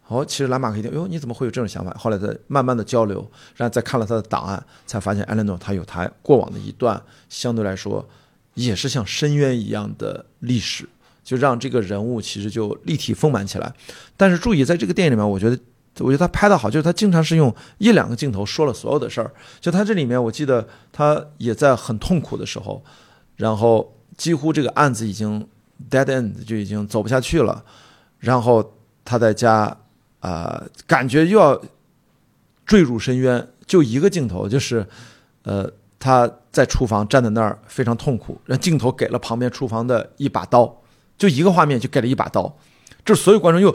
[0.09, 1.95] 哦，其实兰马克一听，哟，你怎么会有这种想法？
[1.97, 8.09] 后来再慢慢的交流，然后再看了他的档案，才发现 Eleanor 他有他过往的一段相对来说。
[8.55, 10.89] 也是像深渊一样的历史，
[11.23, 13.73] 就让这个人物其实就立体丰满起来。
[14.17, 15.59] 但是注意，在这个电影里面，我觉得，
[16.01, 19.31] 我觉得他拍的好，就是他经常是用一两个镜头说了所有的事儿。
[19.61, 22.83] 就他这里面，我记得他也在很痛苦的时候，
[23.37, 25.47] 然后几乎这个案子已经
[25.91, 27.65] dead end 就已经走不下去了，
[28.19, 29.77] 然后他在家
[30.21, 31.61] 啊，感觉又要
[32.65, 34.87] 坠入深渊，就一个镜头，就是
[35.43, 35.71] 呃。
[35.97, 40.83] 他在厨房站在那儿非常痛苦，让镜头给了旁边厨房的一把刀，
[41.17, 42.55] 就一个画面就给了一把刀，
[43.03, 43.75] 这所有观众又，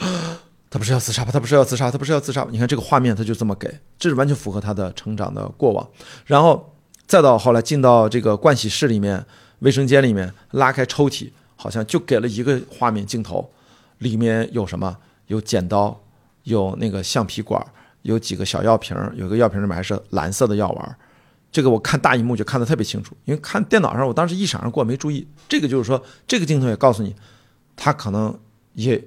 [0.69, 1.32] 他不是要自杀吧？
[1.32, 1.89] 他不是要自杀？
[1.89, 2.45] 他不是要自杀？
[2.51, 5.89] 你看这个画面，他就这么给，这是完全符合他的成长的过往。
[6.25, 6.75] 然后
[7.08, 9.25] 再到后来进到这个盥洗室里面、
[9.60, 13.49] 卫生间里面，拉开抽屉，好像就给了一个画面镜头，
[13.97, 14.95] 里面有什么？
[15.27, 15.99] 有剪刀，
[16.43, 17.63] 有那个橡皮管，
[18.03, 20.97] 有几个小药瓶，有个药瓶里面还是蓝色的药丸。
[21.51, 25.27] 这个我看大荧幕就看得特别清楚，因为看电脑上我当时一闪而过没注意。
[25.47, 27.15] 这个就是说，这个镜头也告诉你，
[27.75, 28.38] 他可能
[28.73, 29.03] 也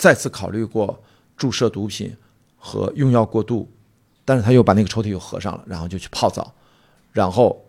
[0.00, 0.98] 再次考虑过
[1.36, 2.16] 注射毒品
[2.56, 3.70] 和用药过度，
[4.24, 6.50] 但是他又把那个抽屉又合上了，然后就去泡澡，
[7.12, 7.62] 然后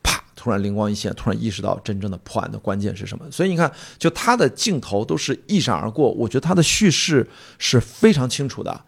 [0.00, 3.28] 啪，突然灵光一现，突然意识到真正的破案的关键是什么。
[3.32, 3.68] 所以你看，
[3.98, 8.80] 就他的镜头都是一闪而过，我觉得他的叙事是非常清楚的。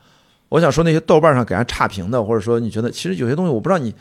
[0.51, 3.93] 我想说那些豆瓣上给人差评的，或者说你觉得其实有些东西我不知道你。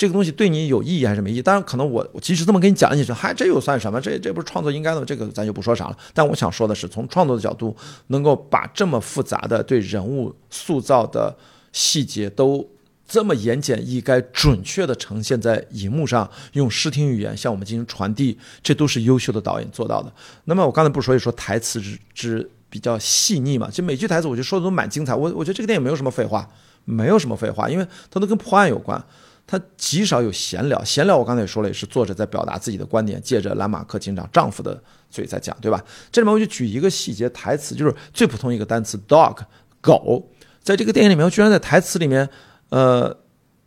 [0.00, 1.42] 这个东西对你有意义还是没意义？
[1.42, 4.00] 当然，可能我我即使这么跟你讲，你说嗨，这又算什么？
[4.00, 5.04] 这这不是创作应该的？
[5.04, 5.96] 这个咱就不说啥了。
[6.14, 11.36] 但我想说的是，从创作的角度，能够把这么复杂的对人物塑造的
[11.74, 12.66] 细节都
[13.06, 20.10] 这么言简意赅、准确的呈现在荧幕上，用视听语言向我们进行传递，这都是优秀的导演做到的。
[20.46, 23.68] 那么我刚才不是说一说台词之之比较细腻嘛？
[23.70, 25.14] 就每句台词，我觉得说的都蛮精彩。
[25.14, 26.48] 我我觉得这个电影没有什么废话，
[26.86, 29.04] 没有什么废话，因为它都跟破案有关。
[29.50, 35.84] 他极少有闲聊，闲聊我刚才也说了，也是作者在表达自己的观点，借着兰马克警长丈夫的嘴在讲，对吧？
[36.12, 39.36] 这里面我就举一个细节台词，就是最普通一个单词 dog
[39.80, 40.30] 狗，
[40.62, 42.30] 在这个电影里面，居然在台词里面，
[42.68, 43.18] 呃，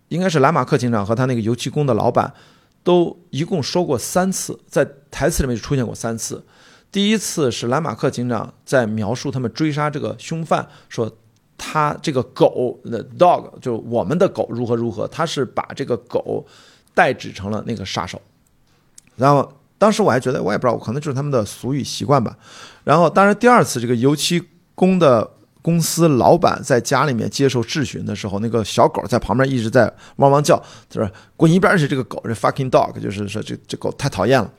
[0.07, 2.33] 应该是兰马克警长和他那个油漆工的老板，
[2.81, 6.45] 都一共说过三次，在台词里面就出现过三次。
[6.93, 11.17] 第一次是兰马克警长在描述他们追杀这个凶犯，说。
[11.65, 16.45] 他这个狗的 dog 就我们的狗如何如何，他是把这个狗
[16.93, 18.21] 代指成了那个杀手。
[19.15, 22.37] 然后当时我还觉得我也不知道，可能就是他们的俗语习惯吧。
[22.83, 24.43] 然后当然第二次这个油漆
[24.75, 25.27] 工的
[25.61, 34.51] 公司老板在家里面接受质询的时候，那个小狗在旁边一直在汪汪叫，他说滚一边去，这个狗这 fucking dog，就是说这这狗太讨厌了。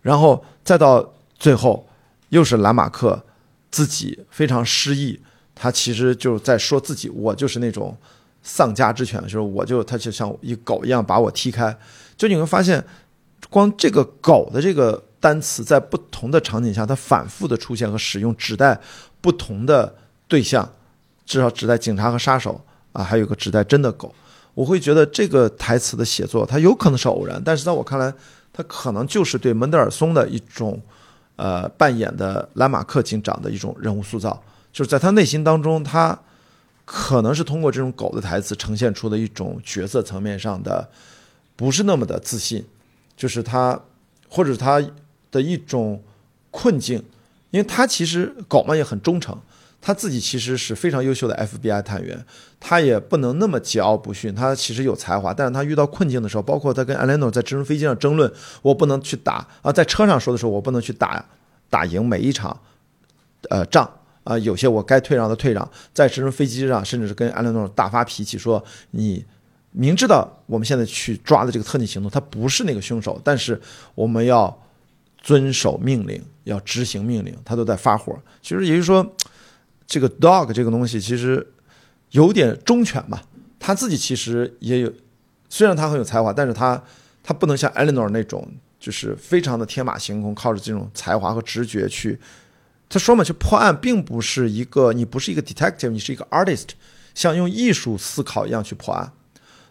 [0.00, 1.86] 然后再到最后，
[2.30, 3.22] 又是兰马克
[3.70, 5.20] 自己非常失意。
[5.56, 7.96] 他其实就是在说自己，我就是那种
[8.42, 11.76] 丧家之犬，就是我就他就像一狗一样把我踢开。
[12.16, 12.84] 就你会发现，
[13.50, 18.78] 光这个狗的这个单词在不同的场景下，它反复的出现和使用，指代
[19.20, 19.92] 不同的
[20.28, 20.70] 对象，
[21.24, 22.60] 至少指代警察和杀手
[22.92, 24.14] 啊，还有个指代真的狗。
[24.54, 28.12] 我会觉得这个台词的写作，它有可能是偶然，但是在我看来，
[28.52, 30.80] 它可能就是对门德尔松的一种，
[31.36, 34.42] 呃，扮演的兰马克警长的一种人物塑造，
[34.76, 36.18] 就是在他内心当中，他
[36.84, 40.90] 可能是通过这种狗的台词呈现出的一种角色层面上的
[41.56, 42.62] 不是那么的自信，
[43.16, 43.80] 就是他
[44.28, 44.82] 或者他。
[45.32, 46.02] 的一种
[46.50, 46.96] 困境，
[47.50, 49.36] 因为他其实狗嘛也很忠诚，
[49.82, 52.24] 他自己其实是非常优秀的 FBI 探员，
[52.58, 61.22] 他也不能那么桀骜不驯，他其实有才华，但是他遇到困境的时候，包括他跟 Alano 在直升飞机上争论，我不能去打啊，在车上说的时候，我不能去打
[61.68, 62.58] 打赢每一场
[63.50, 63.90] 呃仗
[64.26, 69.24] 啊，有些我该退让的退让，在直升飞机上，甚至是跟 Alano 大发脾气，说你
[69.70, 73.58] 明知道我们现在去抓的这个特警行动，他不是那个凶手，但是
[73.94, 74.62] 我们要。
[75.22, 78.16] 遵守命令，要执行命令，他都在发火。
[78.40, 79.04] 其实也就是说，
[79.84, 81.44] 这个 dog 这个东西其实
[82.12, 83.20] 有点忠犬嘛。
[83.58, 84.92] 他自己其实也有，
[85.48, 86.80] 虽然他很有才华，但是他
[87.24, 92.16] 他不能像艾琳娜那种，就是非常的天马行空，靠着这种才华和直觉去。
[92.88, 96.68] 他说嘛，去破案并不是一个，你不是一个 detective，你是一个 artist，
[97.14, 99.12] 像用艺术思考一样去破案。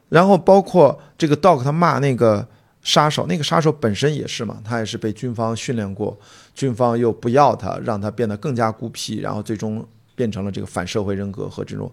[0.10, 2.48] 然后包括这个 dog，他骂那个。
[2.86, 6.16] 杀手那个杀手本身也是嘛，他也是被军方训练过，
[6.54, 11.92] 军方又不要他，让他变得更加孤僻，然后最终变成了这个反社会人格和这种，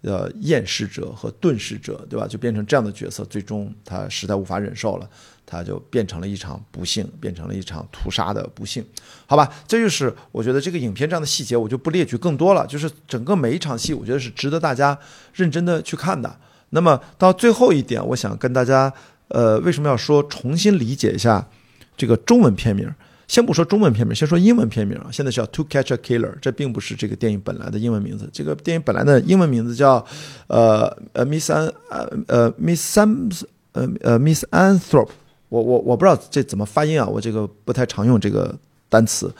[0.00, 2.26] 呃厌世者和遁世者，对吧？
[2.26, 5.08] 就变成这样的角色，最终他实在无法忍受了，
[5.52, 8.82] 它就变成了一场不幸，变成了一场屠杀的不幸，
[9.26, 9.52] 好吧？
[9.68, 12.66] 这就是我觉得这个影片这样的细节，我就不列举更多了。
[12.66, 14.98] 就是整个每一场戏，我觉得是值得大家
[15.34, 16.34] 认真的去看的。
[16.70, 18.92] 那么到最后一点，我想跟大家。
[19.28, 21.48] 呃，为什么要说重新理解一下
[21.96, 22.86] 这个中文片名？
[23.26, 25.08] 先不说中文片名，先说英文片名啊。
[25.10, 28.28] 现在叫《To Catch a Killer》，这并不是这个电影本来的英文名字。
[28.30, 30.04] 这个电影本来的英文名字叫
[30.48, 33.32] 呃呃 Miss An 呃呃 Miss Sam
[33.72, 35.08] 呃呃 Miss Anthrop。
[35.52, 39.30] 我我我不知道这怎么发音啊，我这个不太常用这个单词，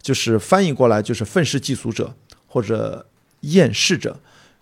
[0.00, 2.14] 就是翻译过来就是愤世嫉俗者
[2.46, 3.04] 或者
[3.40, 4.18] 厌世者。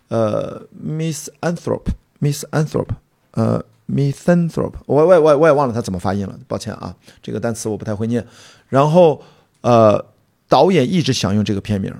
[0.09, 2.87] 呃，Miss Anthrop，Miss Anthrop，
[3.31, 3.63] 呃。
[3.89, 6.93] Misanthrope，我我我我也忘了他怎么发音了，抱歉啊，
[7.23, 8.21] 这个单词我不太会念。
[8.67, 9.23] 然后，
[9.61, 10.05] 呃，
[10.49, 11.95] 导演一直想用这个片名，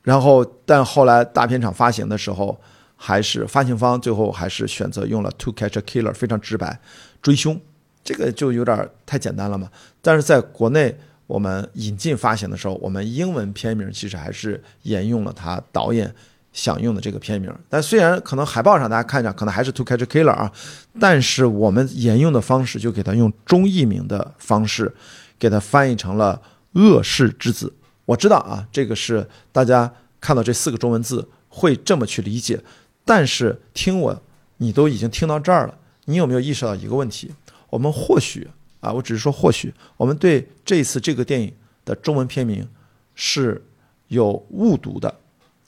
[0.00, 2.58] 然后但后来大片厂发行的时候，
[2.96, 6.80] 还是发行方最后还是选择用了 To Catch a Killer，非常直白，
[7.20, 7.60] 追凶，
[8.06, 9.68] 这个就有点太简单了嘛。
[10.00, 16.14] 但是在国内我们引进发行的时候，我们英文片名其实还是沿用了他导演。
[16.52, 20.50] 想用的这个片名，但虽然可能海报上大家看着 可能还是 To Catch a Killer 啊，
[20.98, 24.94] 但是我们沿用的方式就给它用中译名的方式，
[25.38, 26.40] 给它翻译成了
[26.72, 27.74] 恶世之子。
[28.06, 32.58] 我知道啊，这个是大家看到这四个中文字会这么去理解，
[33.04, 34.22] 但是听我，
[34.56, 35.74] 你都已经听到这儿了，
[36.06, 37.30] 你有没有意识到一个问题？
[37.70, 38.48] 我们或许
[38.80, 41.52] 啊，我只是说或许，我们对这一次这个电影
[41.84, 42.68] 的中文片名
[43.14, 43.64] 是
[44.08, 45.20] 有误读的，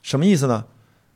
[0.03, 0.65] 什么意思呢？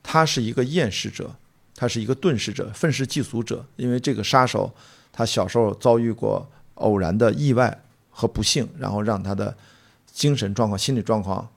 [0.03, 1.37] 他是一个厌世者，
[1.77, 3.65] 他是一个遁世者，愤世嫉俗者。
[3.77, 4.73] 因为这个杀手，
[5.13, 9.57] 他小时候遭遇过偶然的意外和不幸，然后让他的
[10.11, 11.49] 精神状况、心理状况，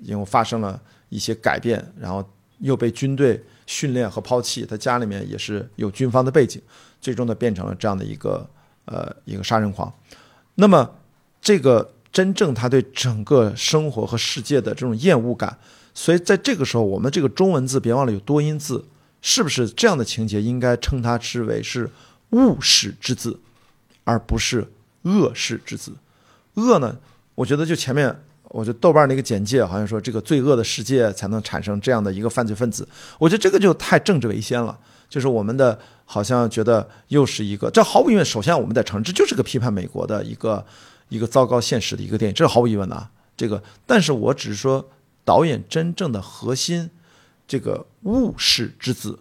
[0.00, 2.26] 因为发生了一些改变，然后
[2.60, 4.64] 又被军队训练和抛弃。
[4.64, 6.62] 他家里面也是有军方的背景，
[7.02, 8.48] 最终呢变成了这样的一个
[8.90, 9.90] 呃一个杀人狂。
[10.56, 10.90] 那么，
[11.40, 15.56] 这个真正他对整个生活和世界的这种厌恶感。
[15.94, 18.84] 所以在这个时候，我们这个中文字别忘了有多音字，
[19.22, 21.90] 是不是这样的情节应该称它之为是
[22.30, 23.40] 恶世之字，
[24.04, 24.70] 而不是
[25.02, 25.92] 恶世之字？
[26.54, 26.96] 恶呢？
[27.34, 32.86] 我觉得就前面，我觉得豆瓣那个简介好像说这个罪恶的世界才能产生这样的一个犯罪分子，
[33.18, 34.78] 我觉得这个就太政治为先了。
[35.10, 40.64] 就是我们的好像觉得又是一个，这毫无疑问，首先我们在承认这就是个批判美国的一个
[41.10, 43.10] 一个糟糕现实的一个电影，这是毫无疑问的啊。
[43.36, 44.88] 这个，但是我只是说。
[45.22, 46.90] 导演真正的核心，
[47.46, 49.20] 这个物世之子，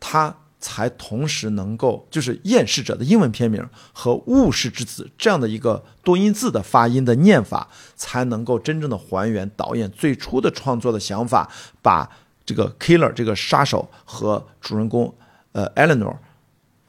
[0.00, 11.48] 他才同时能够，就是厌世者的英文片名和物世之子这样的一个多音字的发音的念法，才能够真正的还原导演最初的创作的想法，
[11.80, 12.10] 把
[12.46, 15.12] 这个 killer 这个杀手和主人公
[15.52, 16.16] 呃 Eleanor，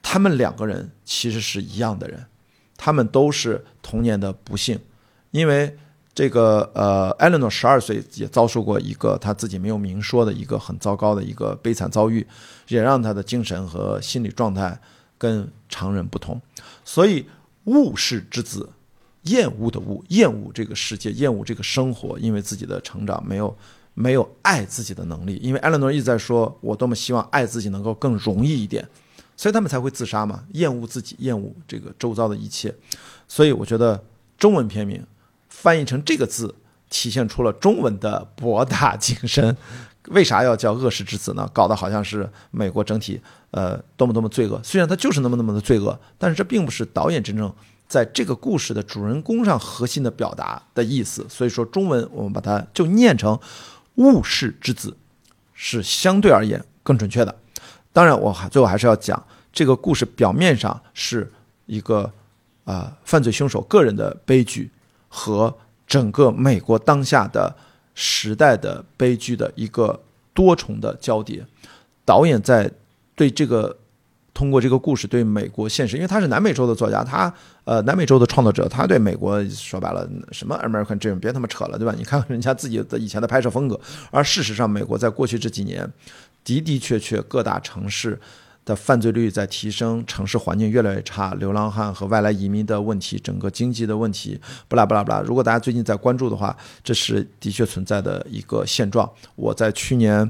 [0.02, 2.26] 他们两个人其实是一样的人，
[2.78, 4.80] 他们都是童年的不幸，
[5.32, 5.78] 因为。
[6.18, 12.26] 这个呃，Eleanor 十二岁也遭受过一个他自己没有明说的一个很糟糕的一个悲惨遭遇，
[12.70, 14.82] 也让他的精神和心理状态
[15.20, 16.42] 跟常人不同。
[16.84, 17.24] 所以，
[17.66, 18.68] 物世之子
[19.26, 23.56] 厌恶的恶，厌恶这个世界，厌恶这个生活，因为自己的成长没有
[24.00, 25.40] 没有爱自己的能力。
[25.42, 28.88] 因为艾伦诺一直在说，我多么希望爱自己能够更容易一点，
[29.36, 32.72] 所以他们才会自杀嘛，厌恶自己，厌恶这个周遭的一切。
[33.28, 34.04] 所以我觉得
[34.38, 35.04] 中文片名
[35.50, 36.54] 翻译成这个字，
[36.92, 39.58] 体现出了中文的博大精深。
[40.10, 41.50] 为啥要叫恶世之子呢？
[41.52, 43.20] 搞得好像是美国整体
[43.52, 44.62] 呃多么多么罪恶。
[44.64, 47.54] 虽然它就是那么那么的罪恶，但是这并不是导演真正
[47.90, 51.26] 在这个故事的主人公上核心的表达的意思。
[51.28, 53.38] 所以说中文我们把它就念成
[53.98, 54.98] 误事之子，
[55.54, 57.36] 是相对而言更准确的。
[57.94, 59.24] 当然，我还最后还是要讲
[59.54, 61.32] 这个故事表面上是
[61.68, 62.12] 一个
[62.66, 64.72] 啊犯罪凶手个人的悲剧
[65.08, 67.56] 和整个美国当下的。
[68.00, 71.44] 时代的悲剧的一个多重的交叠，
[72.06, 72.72] 导演在
[73.16, 73.76] 对这个
[74.38, 77.34] 通过这个故事对美国现实，因为他是南美洲的作家，他
[77.64, 81.96] 呃南美洲的创作者，他对美国说白了什么 American Dream 别他妈扯了，对吧？
[81.98, 83.80] 你看人家自己的以前的拍摄风格，
[84.12, 85.92] 而事实上美国在过去这几年
[86.44, 88.20] 的的确确各大城市。
[88.68, 95.24] 的犯罪率在提升，城市环境越来越差，流浪汉和外来移民的问题，整个经济的问题，不啦不啦不啦。
[95.26, 99.10] 如果大家最近在关注的话，这是的确存在的一个现状。
[99.38, 100.30] 我在去年，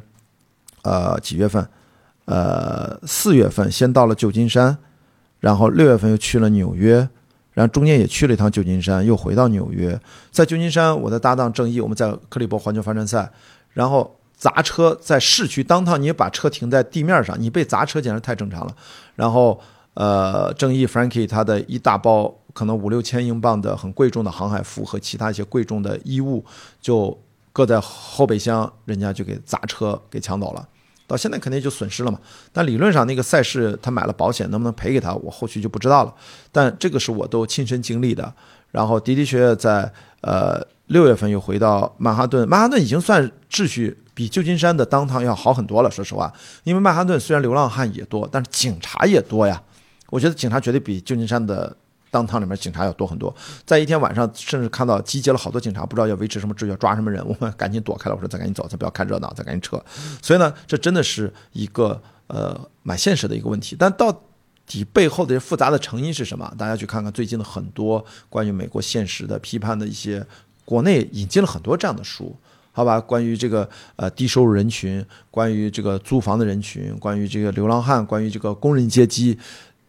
[0.84, 1.68] 呃几月份，
[2.28, 4.78] 呃四月份先到了旧金山，
[5.42, 7.10] 然后六月份又去了纽约，
[7.54, 10.00] 然后中间也去了一趟旧金山，又回到纽约。
[10.32, 13.32] 在旧金山，我的搭档郑毅，我们在克利伯环球帆船赛，
[13.74, 14.14] 然后。
[14.40, 18.76] 砸车在市区当趟，你把车停在地面上，你被砸车简直太正常了。
[19.16, 19.60] 然后，
[19.96, 26.46] 呃，正义 Frankie 他的一大包可能五六千英镑的很贵重的航海服和其他一些贵重的衣物，
[26.80, 27.20] 就
[27.52, 30.70] 搁在后备箱，人家就给砸车给抢走了。
[31.08, 32.20] 到现在肯定就损失了嘛。
[32.54, 36.14] 但理论上那个赛事他买了保险，能不能赔给他，我后续就不知道了。
[36.52, 38.32] 但这个是我都亲身经历的。
[38.70, 39.92] 然后的的确确在
[40.22, 43.98] 呃六月份又回到曼哈顿，曼哈顿已经算秩序。
[44.18, 46.34] 比旧金山的当趟要好很多了，说实话，
[46.64, 49.62] 因为曼哈顿虽然流浪汉也多，但是警察也多呀。
[50.10, 51.78] 我觉得警察绝对比旧金山的
[52.18, 53.32] 当趟里面警察要多很多。
[53.64, 58.16] 在一天晚上，甚至看到集结了好多警察，不知道要维持什么秩序，要抓什么人，我们赶紧躲开了。
[58.16, 59.80] 我说再赶紧走，再不要看热闹，再赶紧撤。
[60.20, 63.76] 所以呢，这真的是一个呃蛮现实的一个问题。
[63.78, 64.24] 但到
[64.66, 66.52] 底背后的复杂的成因是什么？
[66.58, 70.26] 大家去看看最近的很多关于美国现实的批判的一些，
[70.66, 72.36] 国内引进了很多这样的书。
[72.72, 79.36] 好吧，关于这个呃低收入人群，关于这个租房的人群，关于这个流浪汉，关于这个工人阶级，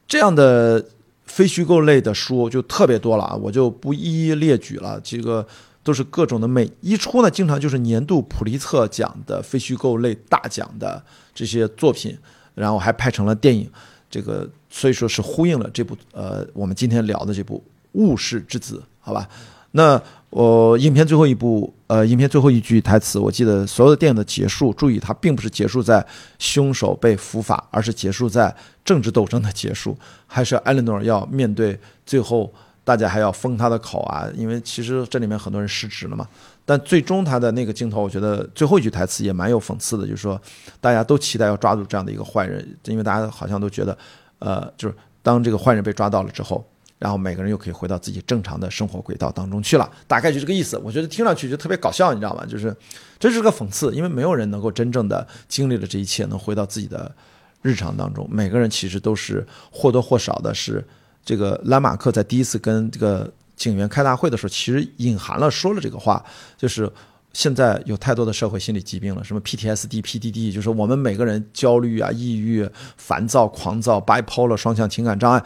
[0.07, 0.83] 这样的
[1.29, 5.01] 非虚构类的书就特别多了啊，我就不一一列举了。
[5.05, 5.47] 这个
[5.85, 11.01] 都是各种的，每一出呢，经常就是年度普利策奖的非虚构类大奖的
[11.33, 12.19] 这些作品，
[12.55, 13.71] 然后还拍成了电影，
[14.11, 17.63] 这个所以说是呼应了这部呃我们今天聊的这部
[17.93, 19.29] 《误事之子》，好吧？
[19.73, 20.01] 那。
[20.31, 26.07] 我影片最后一部，呃，影片最后一句台词，我记得所有的电影的结束，注意它并不是结束在
[26.39, 28.55] 凶手被伏法，而是结束在
[28.85, 29.97] 政治斗争的结束，
[30.27, 32.53] 还是艾莉诺要面对最后
[32.85, 34.29] 大家还要封他的口啊？
[34.37, 36.29] 因为其实这里面很多人失职了嘛。
[36.67, 40.39] 但最终他的那个镜头，我觉得最后一句台词也蛮有讽刺的，就是说
[40.79, 43.97] 大家都期待要抓住这样的一个坏人，因为大家好像都觉得，
[44.41, 46.63] 呃，就是当这个坏人被抓到了之后。
[46.99, 50.77] 然后每个人又可以回到自己正常的生活轨道当中去了，大概就这个意思。
[50.79, 52.45] 我觉得听上去就特别搞笑，你知道吗？
[52.45, 52.75] 就是
[53.19, 57.15] 这是个讽刺，因为没有人能够真正的经历了这一切，能回到自己的
[57.63, 58.29] 日常当中。
[58.31, 60.85] 每个人其实都是或多或少的，是
[61.25, 66.25] 这个兰马克在第一次跟这个警员开大会的时候，其实隐含了说了这个话，
[66.57, 66.91] 就是
[67.33, 75.45] 现在有太多的社会心理疾病了，什么 PTSD、PDD，就是我们每个人焦虑啊、抑郁、烦躁、狂躁、bipolar 双向情感障碍。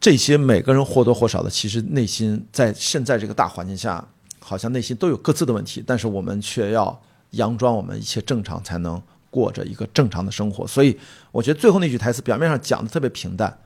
[0.00, 4.06] 这些每个人或多或少的，其实内心在现在这个大环境下，
[4.38, 7.00] 好像内心都有各自的问题，但是我们却要
[7.32, 10.66] 佯装我们一切正常，才能过着一个正常的生活。
[10.66, 10.98] 所以，
[11.32, 13.58] 我觉得最后那句台词表面上讲的特别平淡，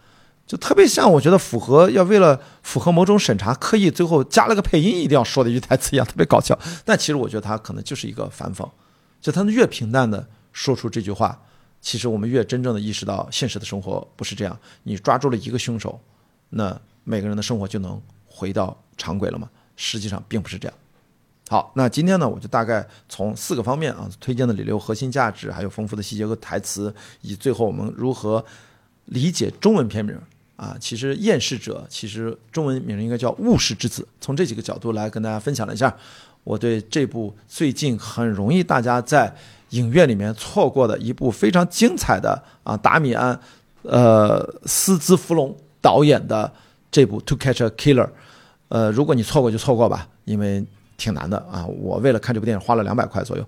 [0.46, 6.56] 就特别像我觉得符合要为了符合某种审查，刻意最后加了个配音一定要说的一句台词一样，特别搞笑。
[6.84, 8.64] 但其实我觉得他可能就是一个反讽，
[9.20, 11.42] 就他越平淡的说出这句话，
[11.80, 14.56] 其实我们越真正的意识到现实的生活不是这样。
[14.84, 16.00] 你抓住了一个凶手。
[16.51, 19.49] 那每个人的生活就能回到常轨了吗？
[19.76, 20.76] 实际上并不是这样。
[21.49, 28.44] 好，那今天呢，我就大概从四个方面啊，推荐的理由、核心价值，还有丰富的细节和台词，以最后我们如何
[29.07, 30.14] 理解中文片名
[30.57, 30.76] 啊。
[30.78, 34.03] 其实《厌世者》其实中文名应该叫《误世之子》。
[34.20, 35.96] 从这几个角度来跟大家分享了一下
[36.44, 39.34] 我对这部最近很容易大家在
[39.70, 43.40] 影院里面错过的一部非常精彩的啊，达米安
[43.82, 45.57] 呃斯兹弗隆。
[45.80, 46.52] 导演的
[46.90, 48.06] 这部《To Catch a Killer》，
[48.68, 50.64] 呃，如果你错过就错过吧，因为
[50.96, 51.64] 挺难的啊。
[51.66, 53.44] 我为了看这部电影花了两百块左右，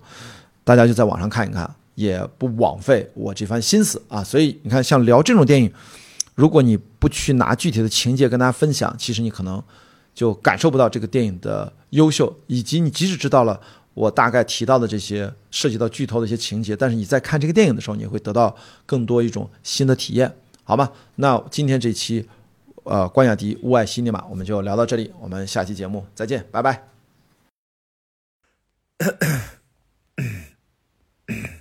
[0.63, 4.23] 大家就在网上看一看，也不枉费我这番心思啊。
[4.23, 5.71] 所以你看，像聊这种电影，
[6.35, 9.61] 如果你不去拿具体的情节跟大家分享，其实你可能
[10.13, 13.59] 就感受不到这个电影的优秀，以及你即使知道了
[13.93, 18.55] 我大概提到的这些涉及到剧透的一些情节，但是你在看这个电影的时候，你会得到
[18.85, 20.33] 更多一种新的体验，
[20.71, 22.29] 好吧，那今天这期
[22.85, 26.87] 呃关雅迪物外新尼玛，我们就聊到这里，我们下期节目再见，拜拜。